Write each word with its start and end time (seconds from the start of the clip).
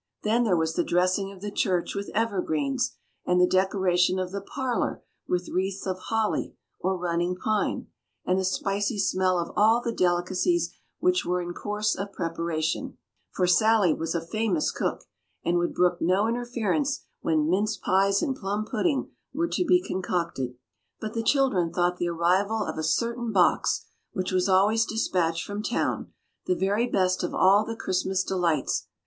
Then 0.23 0.43
there 0.45 0.57
was 0.57 0.73
the 0.73 0.83
dressing 0.83 1.31
of 1.31 1.41
the 1.41 1.51
church 1.51 1.93
with 1.93 2.09
evergreens, 2.15 2.95
and 3.23 3.39
the 3.39 3.45
decoration 3.45 4.17
of 4.17 4.31
the 4.31 4.41
parlor 4.41 5.03
with 5.27 5.49
wreaths 5.49 5.85
of 5.85 5.99
holly 5.99 6.55
or 6.79 6.97
running 6.97 7.35
pine, 7.35 7.85
and 8.25 8.39
the 8.39 8.43
spicy 8.43 8.97
smell 8.97 9.37
of 9.37 9.51
all 9.55 9.79
the 9.79 9.91
delicacies 9.91 10.71
which 10.97 11.23
were 11.23 11.39
in 11.39 11.53
course 11.53 11.93
of 11.95 12.13
preparation, 12.13 12.97
for 13.29 13.45
Sally 13.45 13.93
was 13.93 14.15
a 14.15 14.25
famous 14.25 14.71
cook, 14.71 15.03
and 15.45 15.59
would 15.59 15.75
brook 15.75 15.99
no 16.01 16.27
interference 16.27 17.01
when 17.19 17.47
mince 17.47 17.77
pies 17.77 18.23
and 18.23 18.35
plum 18.35 18.65
pudding 18.65 19.11
were 19.35 19.49
to 19.49 19.63
be 19.63 19.83
concocted. 19.83 20.55
But 20.99 21.13
the 21.13 21.21
children 21.21 21.71
thought 21.71 21.97
the 21.97 22.09
arrival 22.09 22.65
of 22.65 22.79
a 22.79 22.83
certain 22.83 23.31
box, 23.31 23.85
which 24.13 24.31
was 24.31 24.49
always 24.49 24.83
dispatched 24.83 25.43
from 25.45 25.61
town, 25.61 26.11
the 26.47 26.55
very 26.55 26.87
best 26.87 27.21
of 27.21 27.35
all 27.35 27.63
the 27.63 27.75
Christmas 27.75 28.23
delights. 28.23 28.87